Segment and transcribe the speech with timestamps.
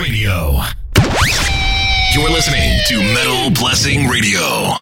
[0.00, 0.62] Radio.
[2.14, 4.76] You're listening to Metal Blessing Radio.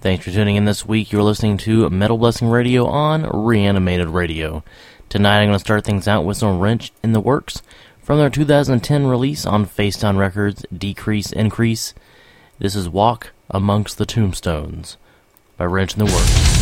[0.00, 1.10] Thanks for tuning in this week.
[1.10, 4.62] You're listening to Metal Blessing Radio on Reanimated Radio.
[5.08, 7.60] Tonight I'm going to start things out with some Wrench in the Works
[8.04, 11.92] from their 2010 release on Facedown Records, Decrease Increase.
[12.60, 14.96] This is Walk Amongst the Tombstones
[15.56, 16.53] by Wrench in the Works.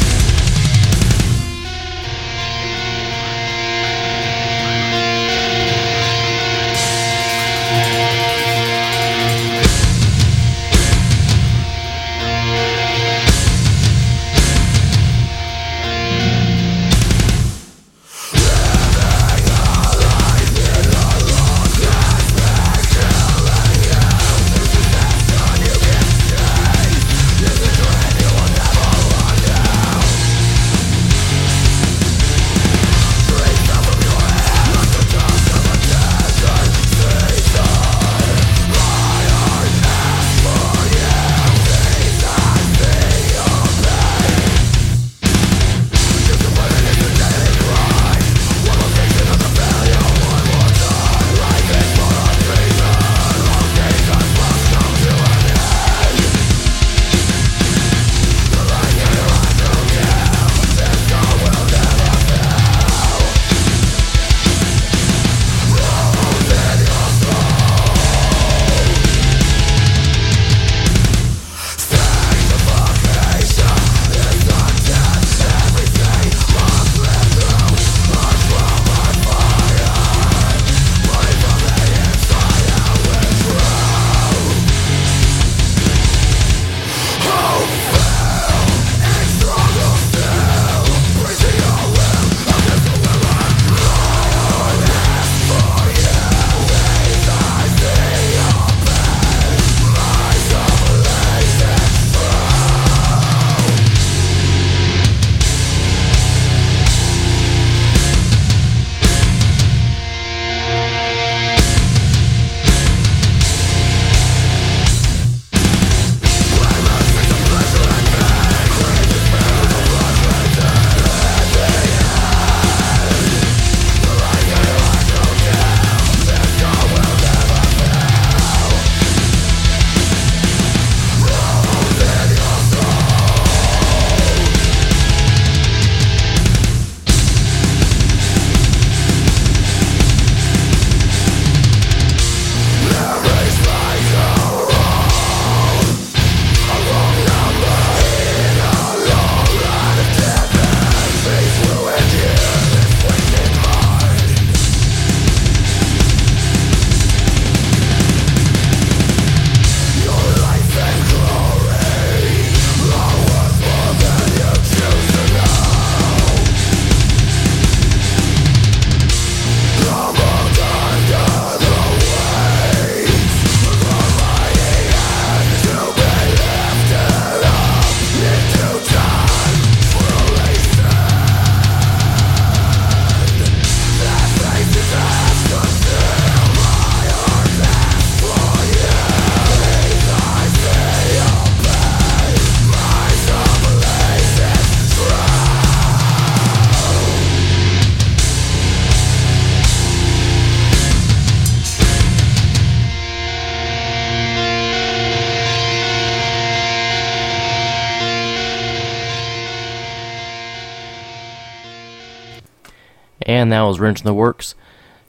[213.73, 214.55] Was Wrench in the Works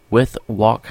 [0.09, 0.87] with Walk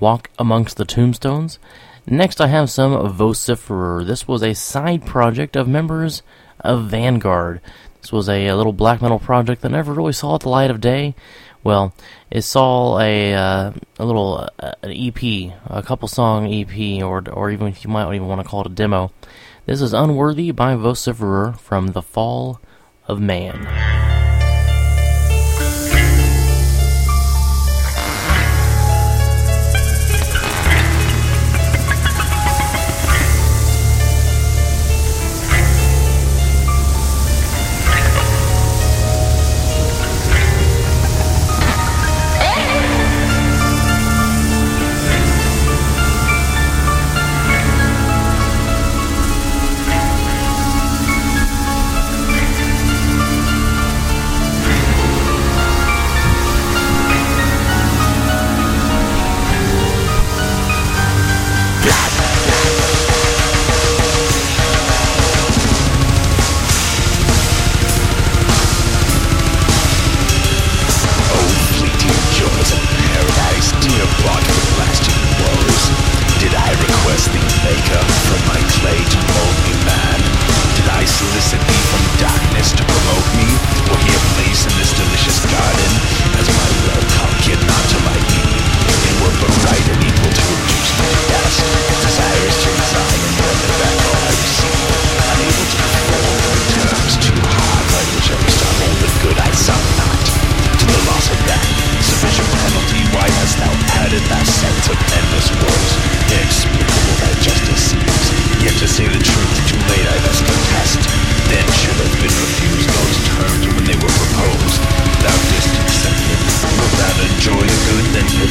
[0.00, 1.60] Walk Amongst the Tombstones.
[2.04, 4.04] Next, I have some Vociferer.
[4.04, 6.24] This was a side project of members
[6.58, 7.60] of Vanguard.
[8.00, 10.80] This was a, a little black metal project that never really saw the light of
[10.80, 11.14] day.
[11.62, 11.94] Well,
[12.28, 15.22] it saw a uh, a little uh, an EP,
[15.66, 18.70] a couple song EP, or or even you might even want to call it a
[18.70, 19.12] demo.
[19.64, 22.60] This is Unworthy by Vociferer from The Fall
[23.06, 24.29] of Man.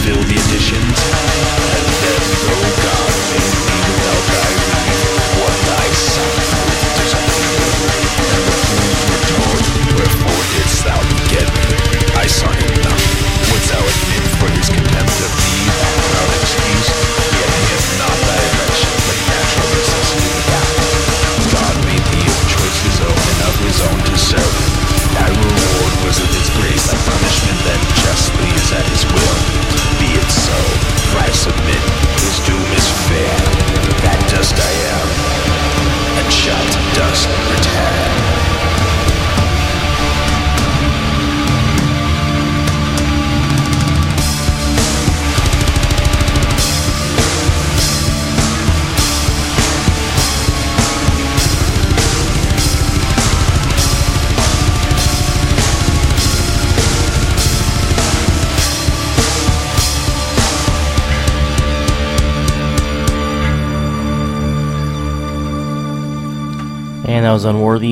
[0.10, 1.29] still the additions.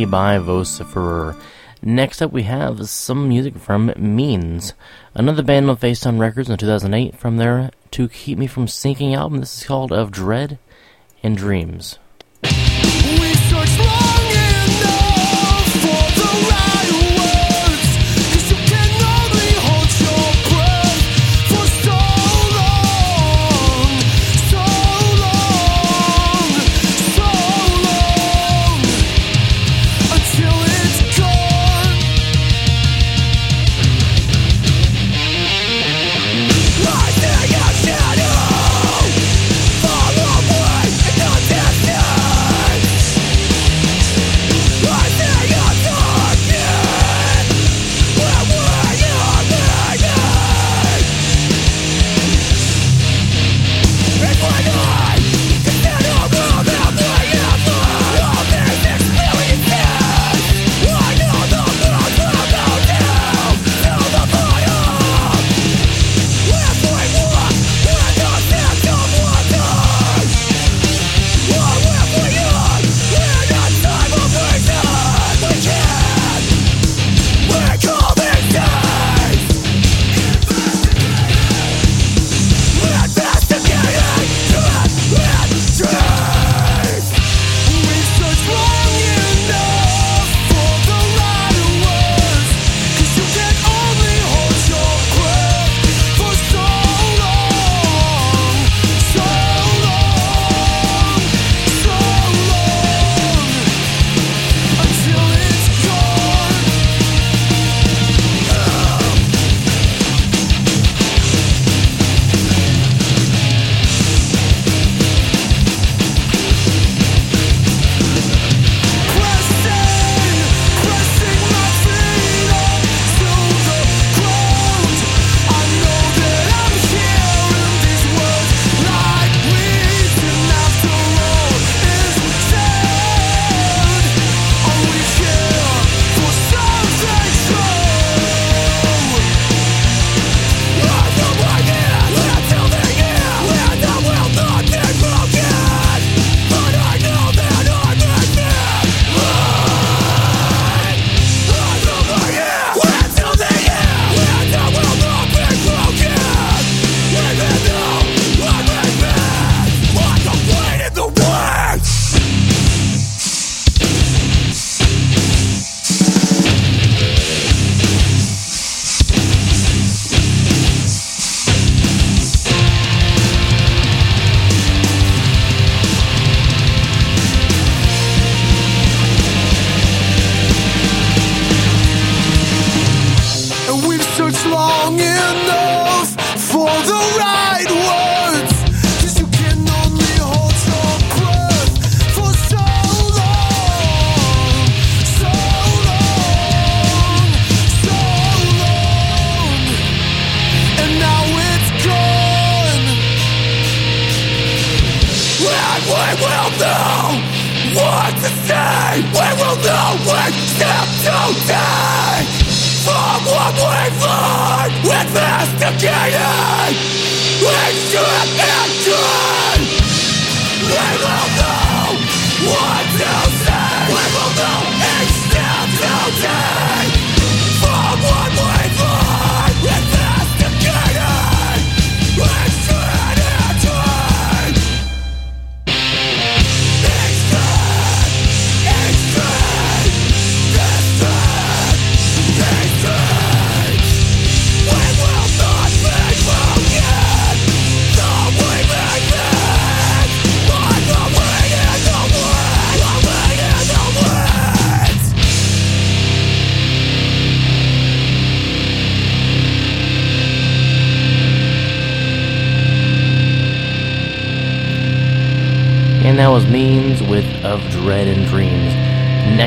[0.09, 1.35] by Vociferer.
[1.81, 4.73] Next up, we have some music from Means,
[5.13, 9.39] another band on Facedown Records in 2008 from their To Keep Me From Sinking album.
[9.39, 10.59] This is called Of Dread
[11.21, 11.99] and Dreams.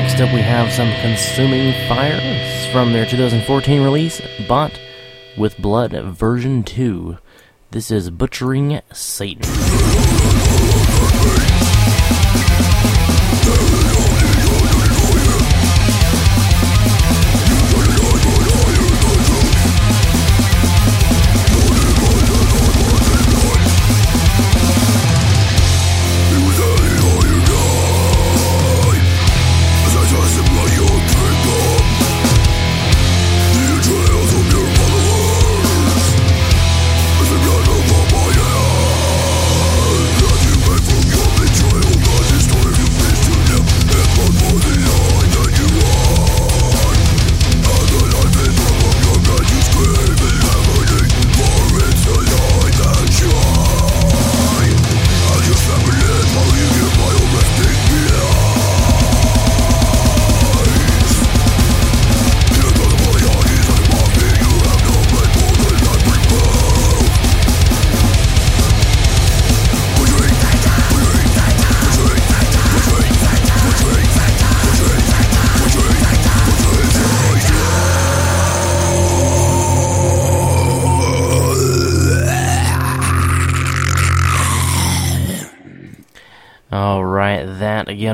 [0.01, 4.79] Next up, we have some Consuming Fire This is from their 2014 release, Bought
[5.37, 7.19] with Blood version 2.
[7.69, 9.43] This is Butchering Satan.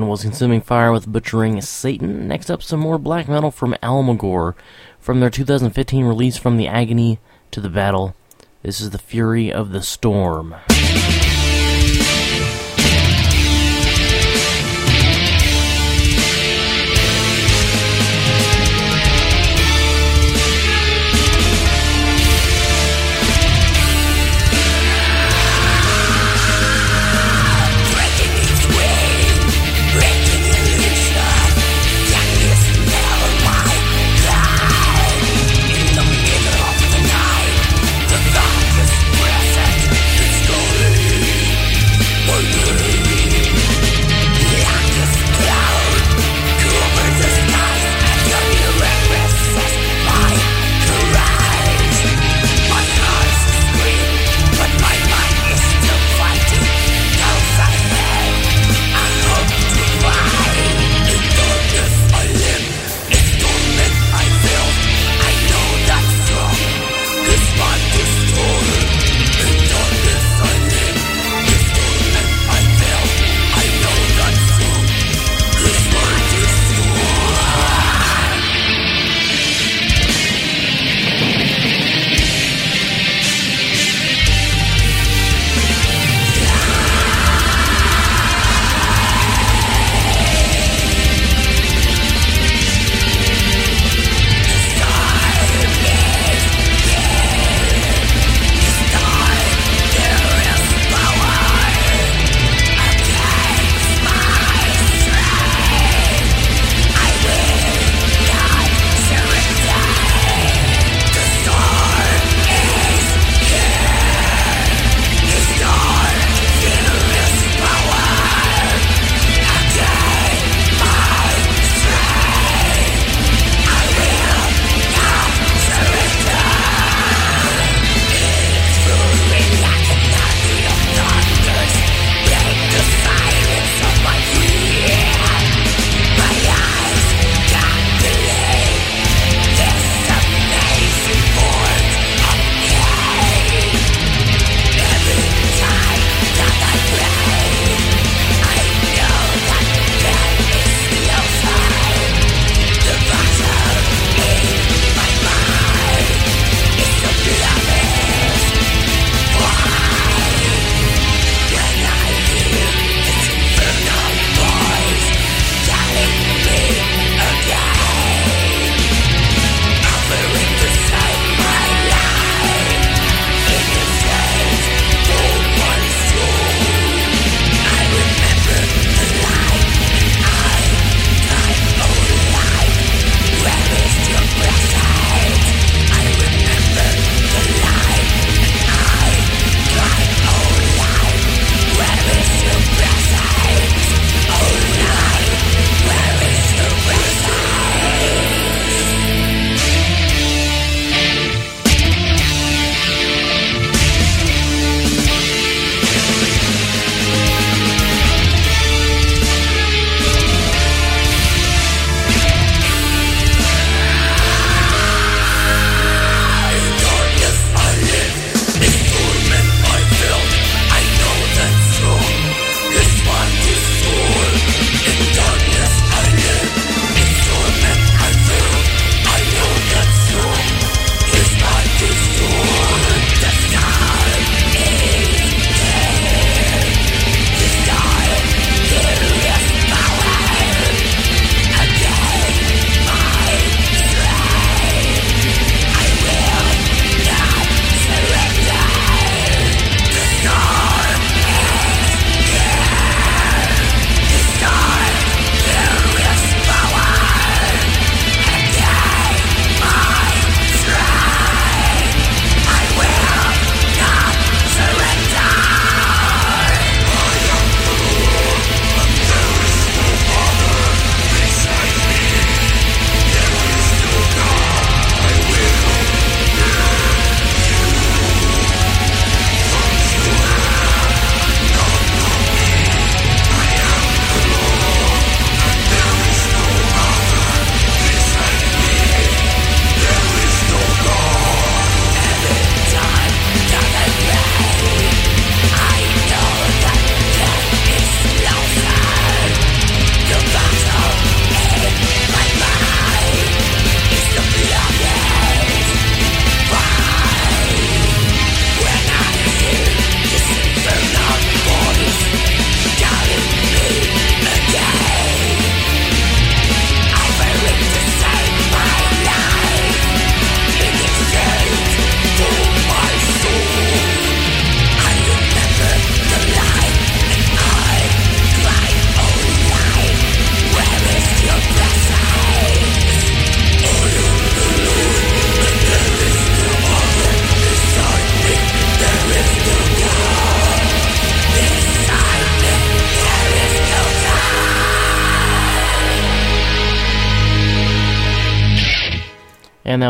[0.05, 2.27] Was Consuming Fire with Butchering Satan.
[2.27, 4.53] Next up, some more black metal from Almagor
[4.99, 8.15] from their 2015 release From the Agony to the Battle.
[8.61, 10.55] This is The Fury of the Storm.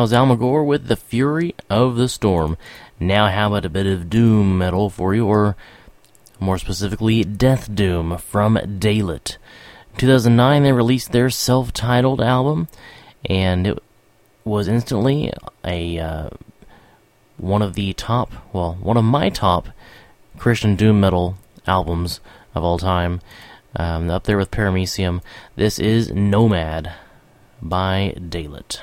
[0.07, 2.55] Was Almagor with The Fury of the Storm.
[2.97, 5.57] Now, how about a bit of doom metal for you, or
[6.39, 9.35] more specifically, Death Doom from Daylit.
[9.97, 12.69] 2009, they released their self titled album,
[13.25, 13.83] and it
[14.45, 15.29] was instantly
[15.65, 16.29] a uh,
[17.35, 19.67] one of the top, well, one of my top
[20.37, 22.21] Christian doom metal albums
[22.55, 23.19] of all time.
[23.75, 25.21] Um, up there with Paramaecium.
[25.57, 26.93] This is Nomad
[27.61, 28.79] by Daylit.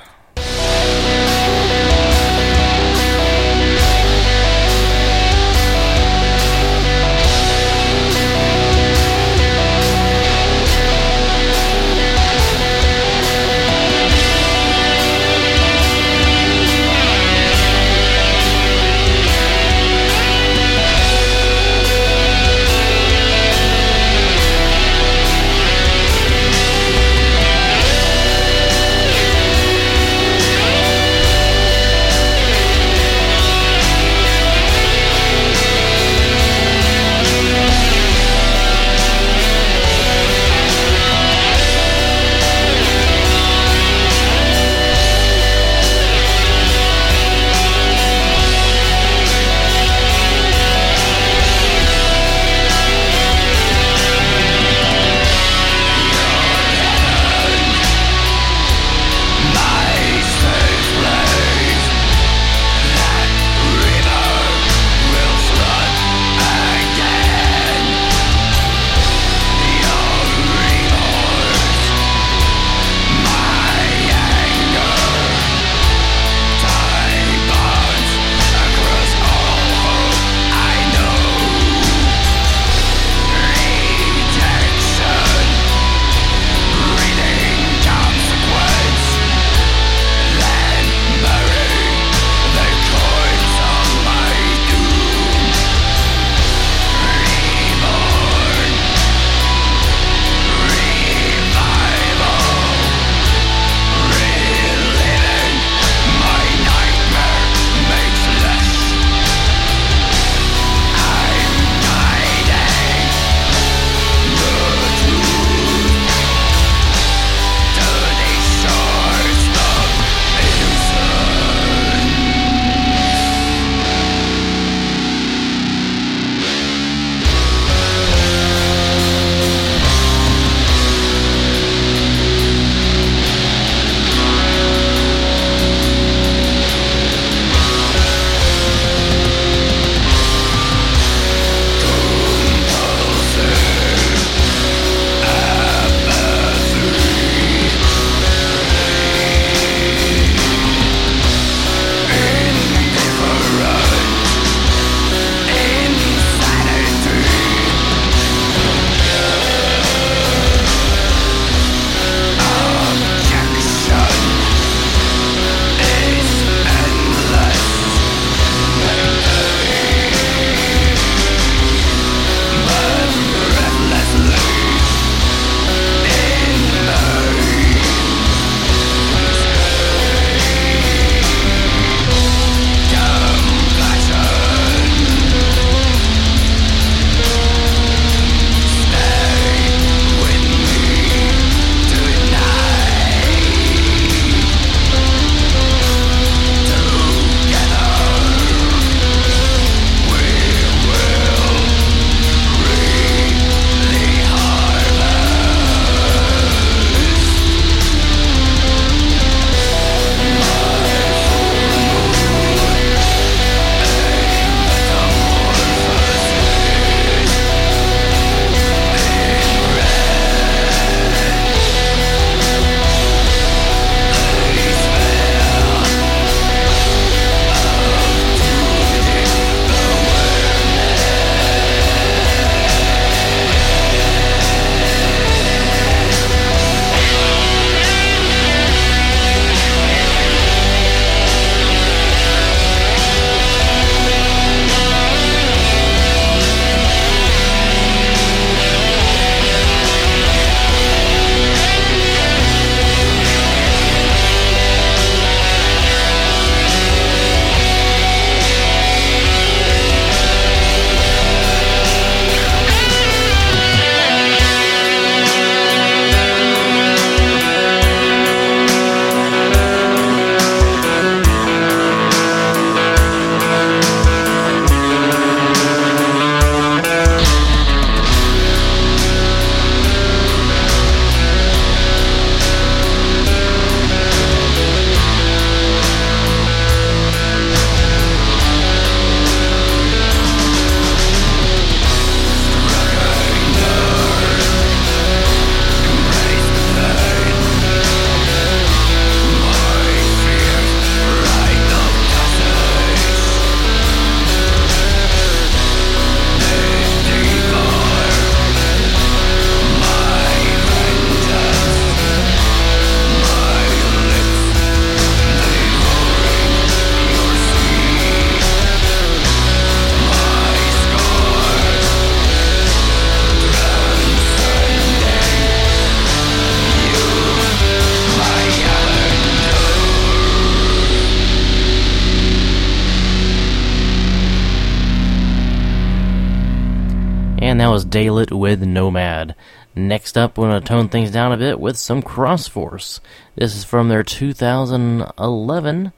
[337.95, 339.37] Daylit with Nomad.
[339.77, 342.99] Next up, we're going to tone things down a bit with some Crossforce.
[343.37, 345.93] This is from their 2011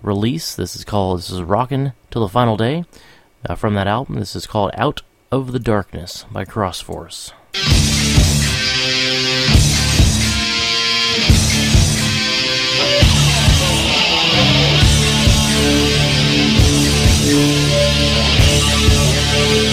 [0.00, 0.54] release.
[0.54, 2.84] This is called, this is Rockin' Till the Final Day.
[3.44, 7.32] Uh, from that album, this is called Out of the Darkness by Crossforce.
[19.38, 19.65] Out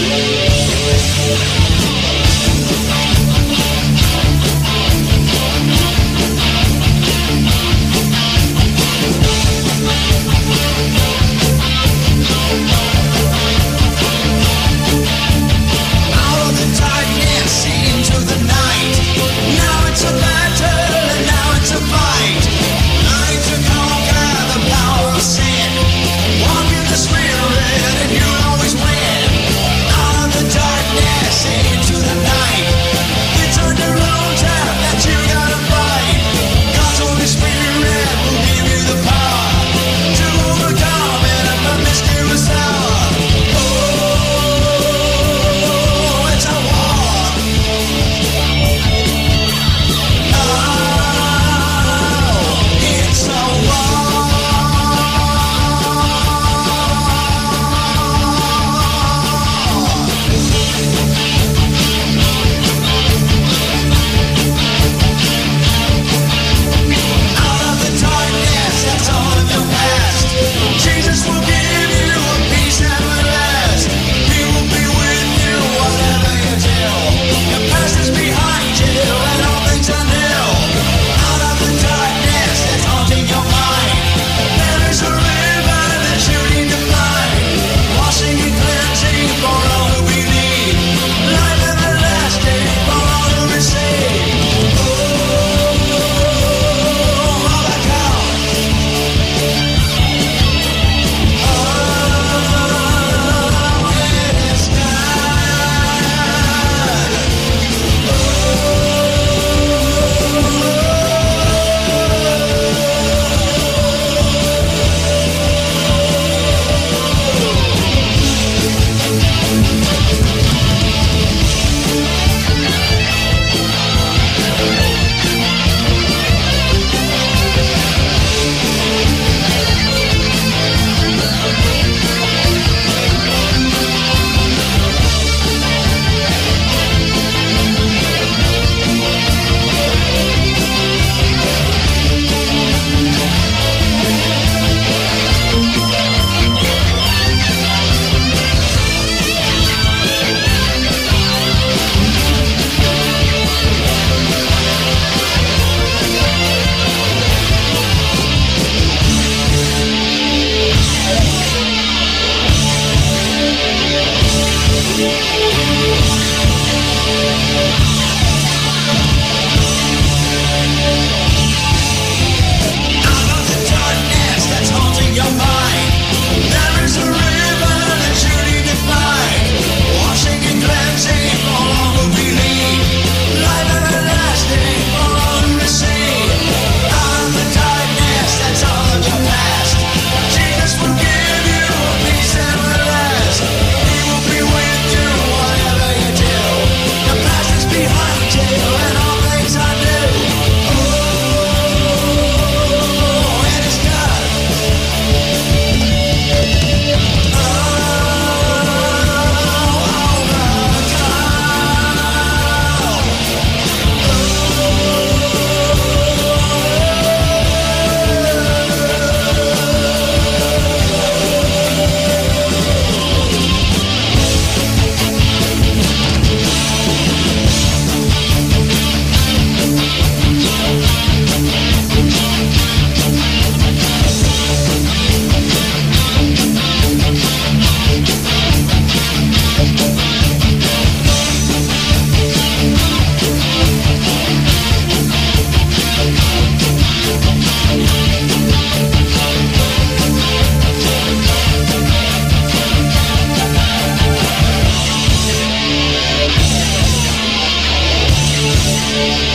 [259.04, 259.33] Thank you.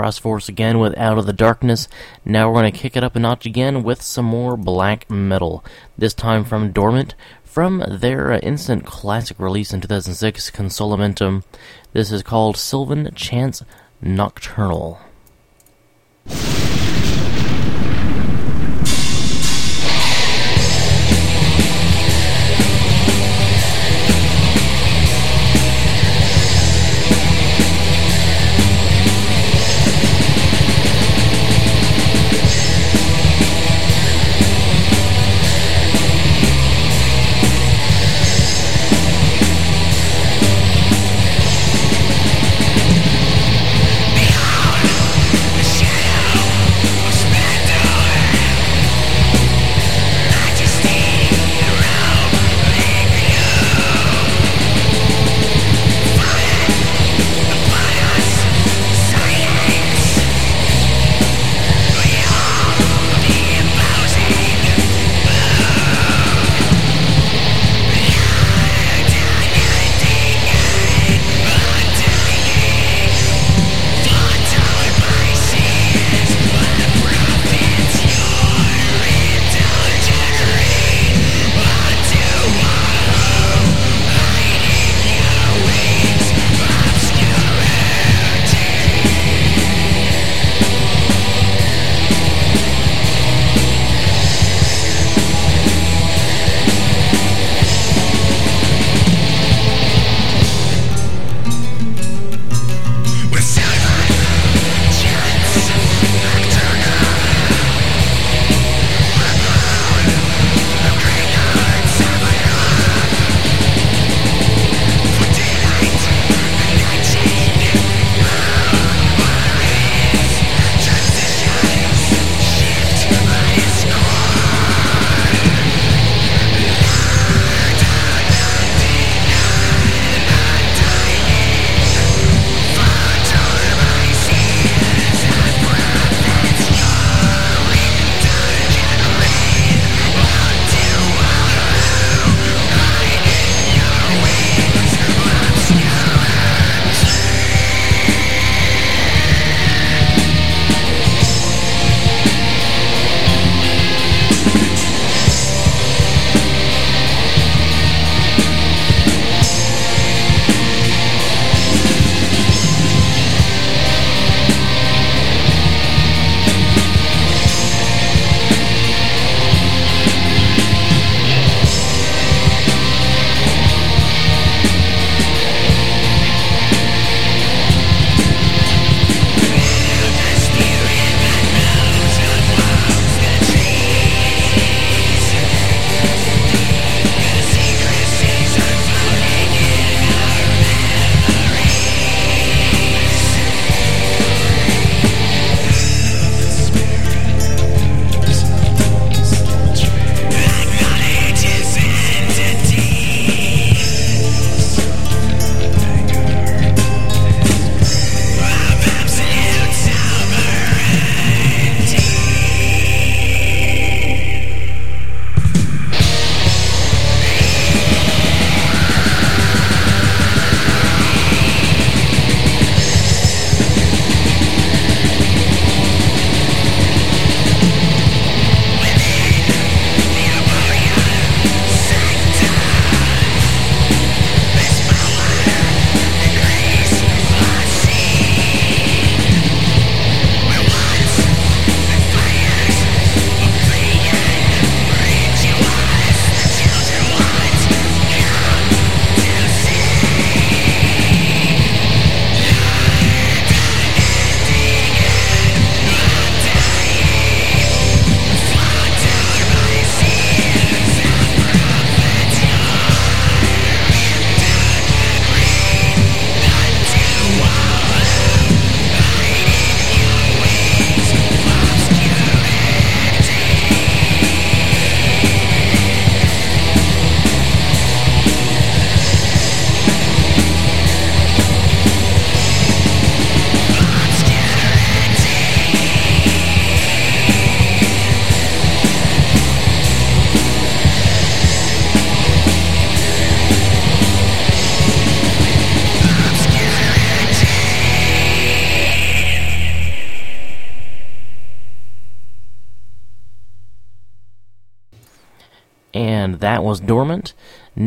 [0.00, 1.86] Crossforce again with Out of the Darkness.
[2.24, 5.62] Now we're going to kick it up a notch again with some more black metal.
[5.98, 11.44] This time from Dormant, from their uh, instant classic release in 2006, Consolamentum.
[11.92, 13.62] This is called Sylvan Chance
[14.00, 15.00] Nocturnal.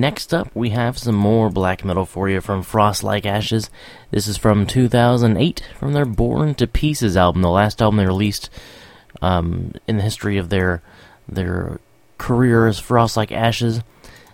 [0.03, 3.69] Next up, we have some more black metal for you from Frost Like Ashes.
[4.11, 8.49] This is from 2008 from their Born to Pieces album, the last album they released
[9.21, 10.81] um, in the history of their
[11.29, 11.79] their
[12.17, 13.79] career as Frost Like Ashes.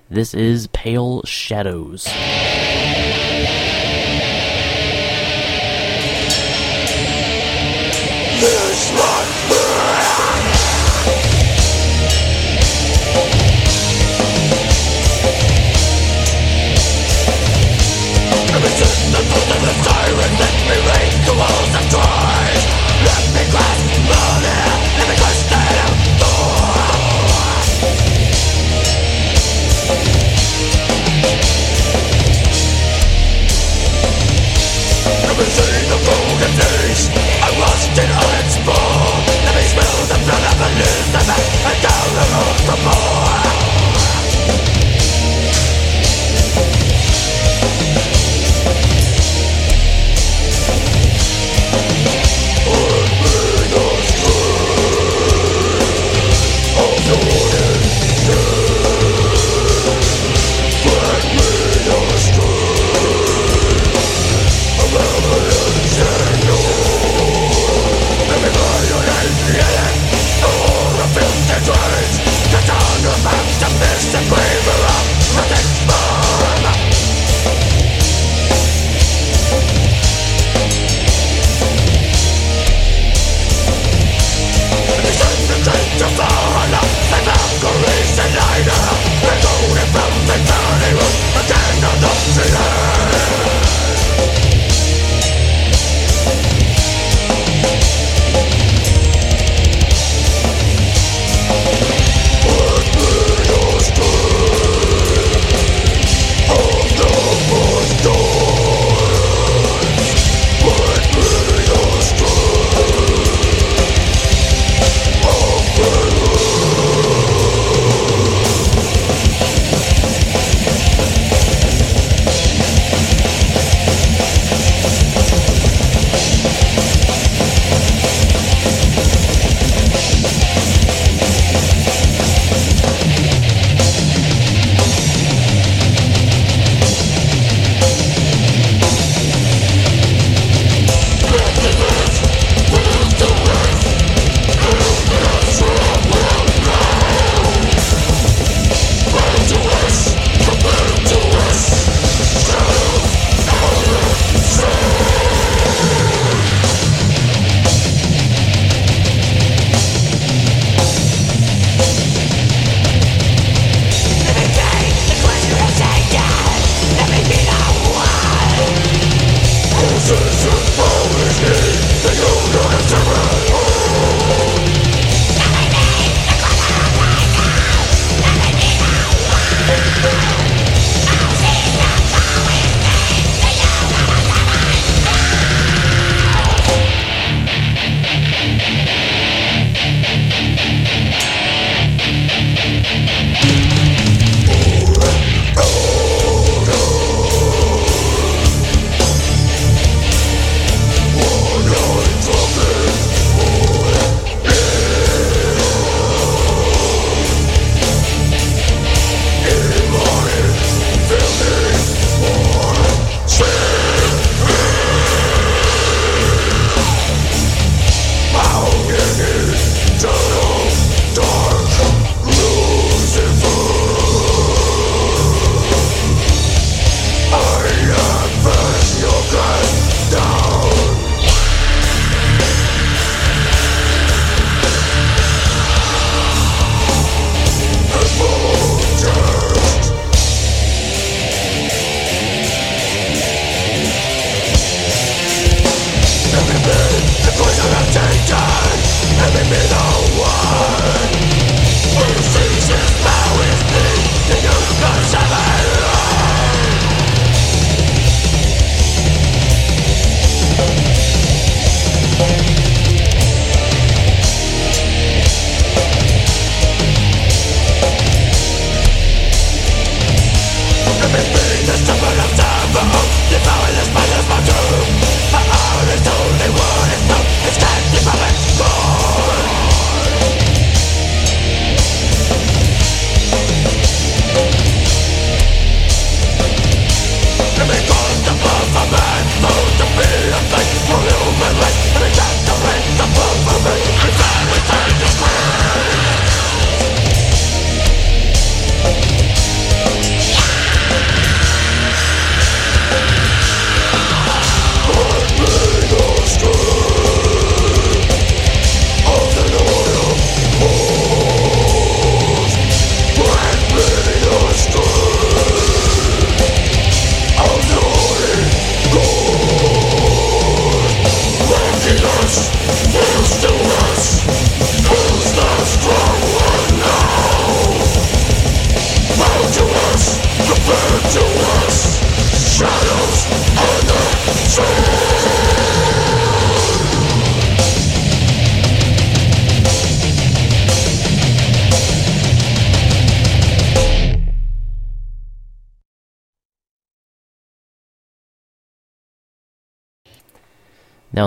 [0.09, 2.07] This is Pale Shadows.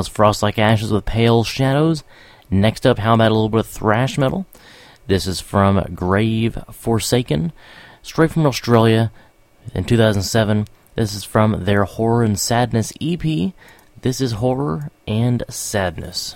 [0.03, 2.03] Was Frost Like Ashes with Pale Shadows.
[2.51, 4.47] Next up, how about a little bit of thrash metal?
[5.07, 7.53] This is from Grave Forsaken,
[8.03, 9.13] straight from Australia
[9.77, 10.67] in 2007.
[10.97, 13.53] This is from their Horror and Sadness EP.
[14.01, 16.35] This is Horror and Sadness.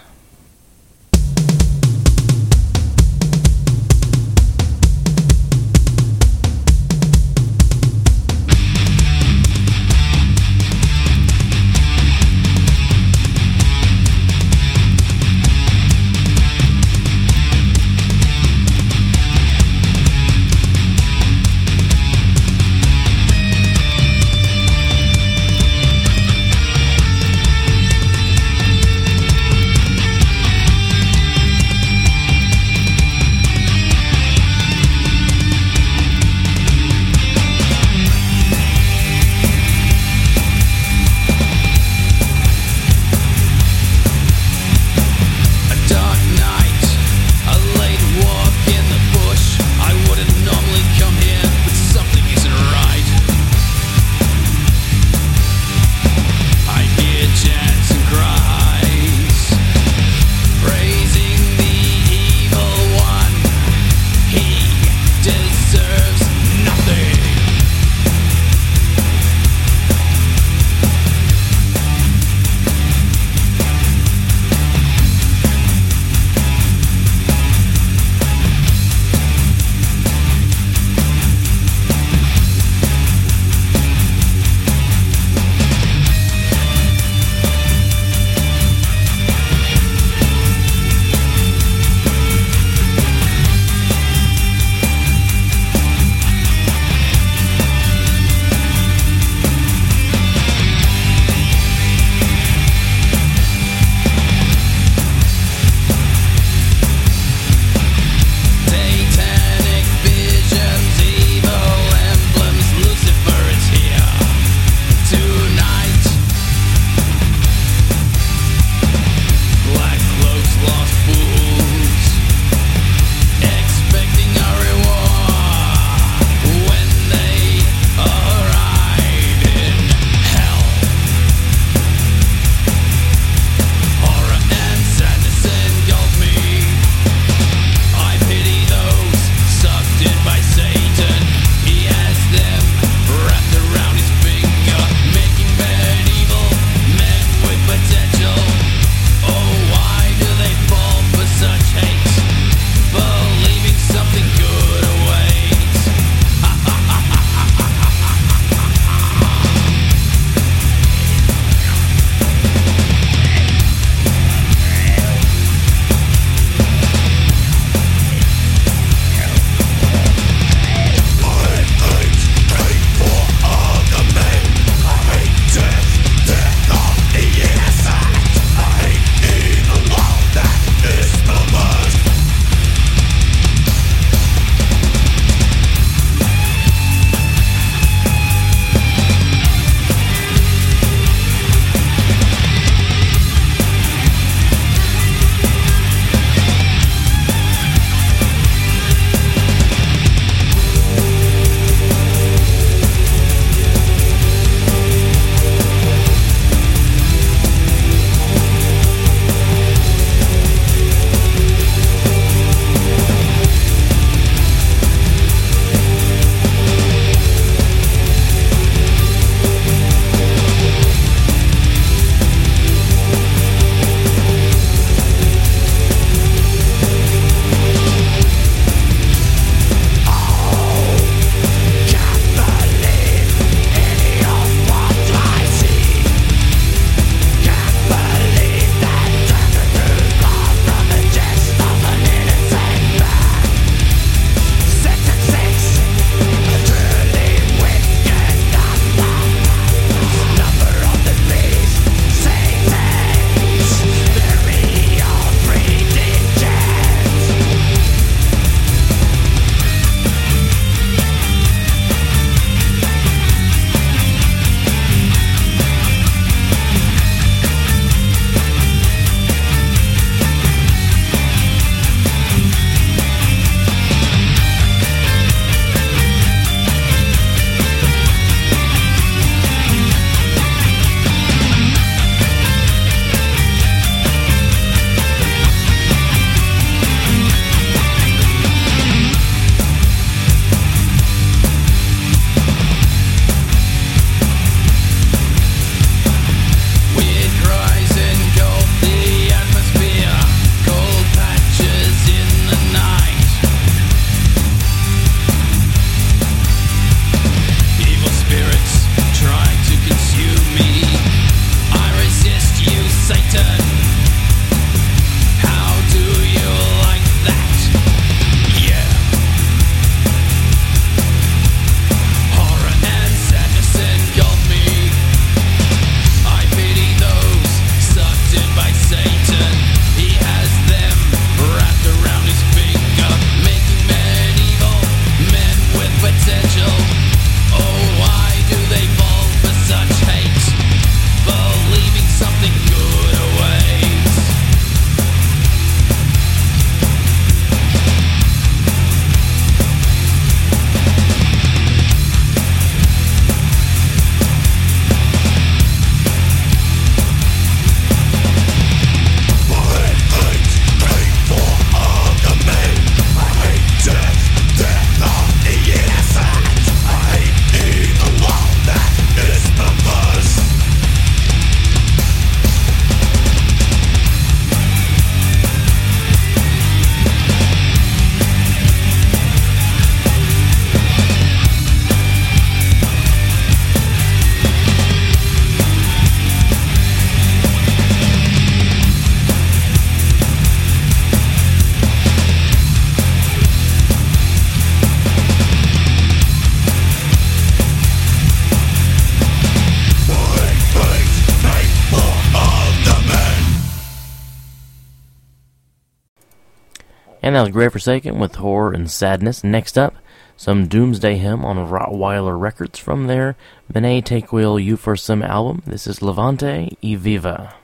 [407.37, 409.45] that was Grave Forsaken with Horror and Sadness.
[409.45, 409.97] Next up,
[410.39, 413.37] some Doomsday Hymn on Rottweiler Records from their
[413.71, 415.63] Benet Take Will You For Some album.
[415.67, 417.55] This is Levante y Viva.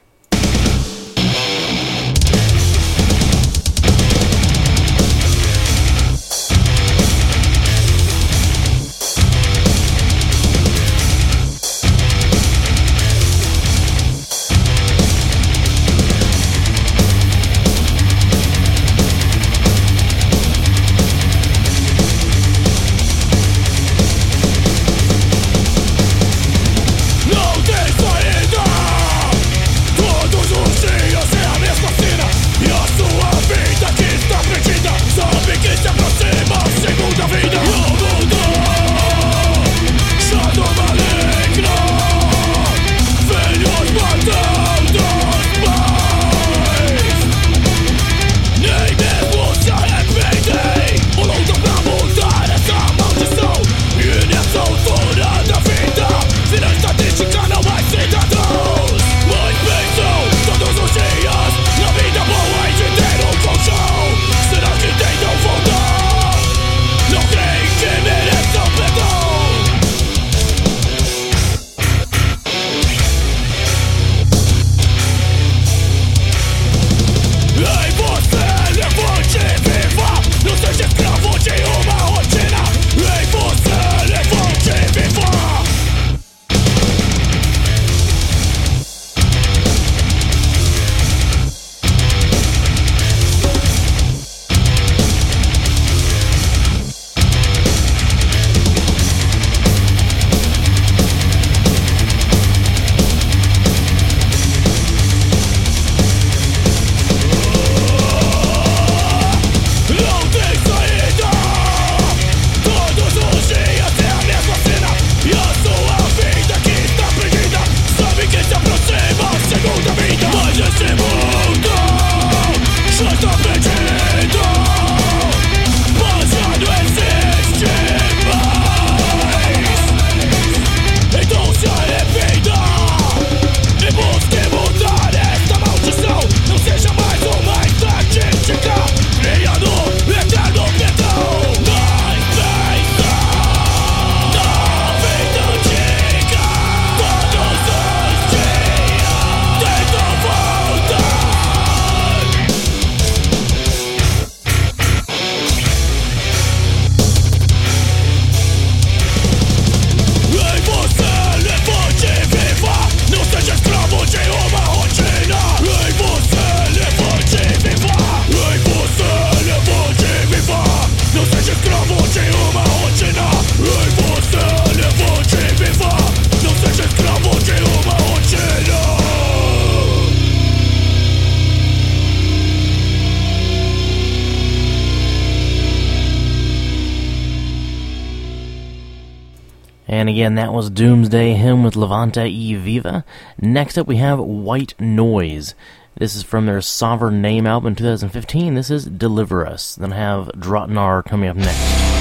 [190.03, 193.05] And again, that was Doomsday Hymn with Levanta e Viva.
[193.40, 195.55] Next up, we have White Noise.
[195.96, 198.57] This is from their Sovereign Name album 2015.
[198.57, 199.76] This is Deliver Us.
[199.76, 201.91] Then I have Drottnar coming up next.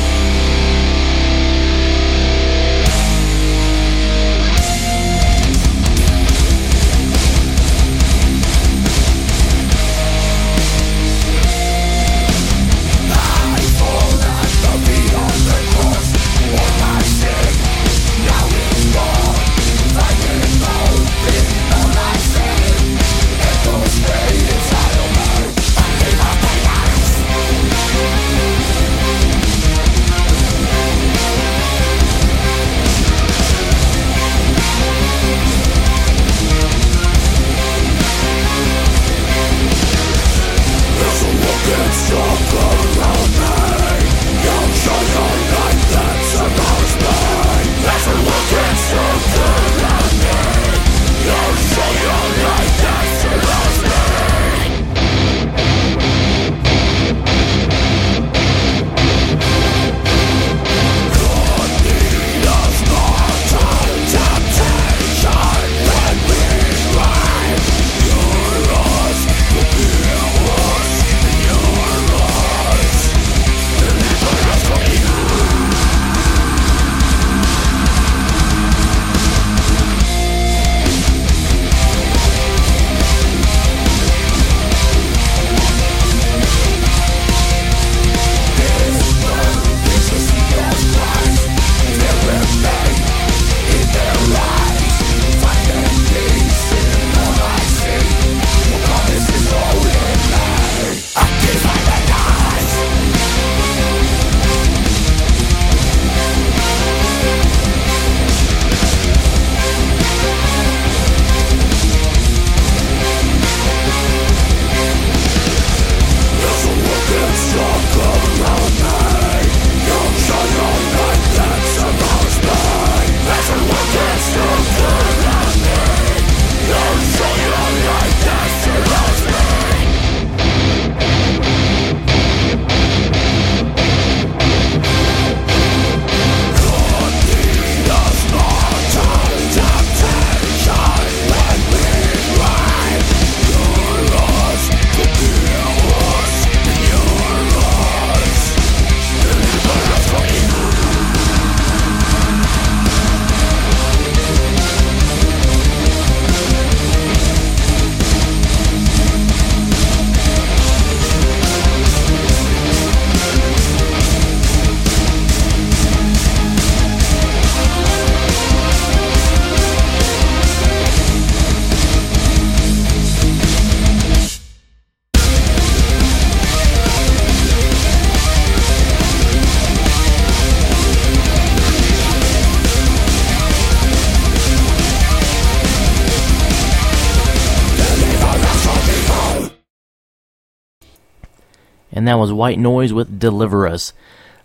[192.11, 193.93] That was White Noise with Deliver Us.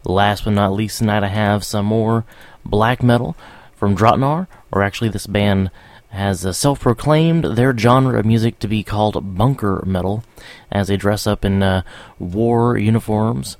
[0.04, 2.24] Last but not least, tonight I have some more
[2.64, 3.36] black metal
[3.74, 5.72] from Drottnar, or actually, this band
[6.10, 10.22] has uh, self proclaimed their genre of music to be called bunker metal,
[10.70, 11.82] as they dress up in uh,
[12.20, 13.56] war uniforms.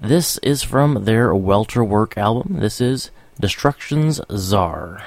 [0.00, 2.56] This is from their Welterwerk album.
[2.58, 5.04] This is Destruction's Czar.